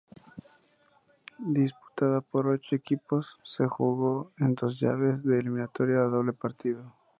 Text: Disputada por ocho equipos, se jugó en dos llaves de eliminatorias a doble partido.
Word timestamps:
Disputada 1.57 2.21
por 2.21 2.47
ocho 2.47 2.75
equipos, 2.75 3.37
se 3.43 3.67
jugó 3.67 4.31
en 4.39 4.55
dos 4.55 4.79
llaves 4.79 5.23
de 5.23 5.37
eliminatorias 5.37 5.99
a 5.99 6.03
doble 6.05 6.33
partido. 6.33 6.91